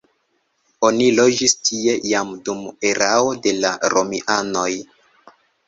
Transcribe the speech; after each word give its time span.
Oni 0.87 1.09
loĝis 1.19 1.53
tie 1.69 1.93
jam 2.13 2.33
dum 2.49 2.65
erao 2.93 3.37
de 3.47 3.55
la 3.61 3.77
romianoj. 3.97 4.69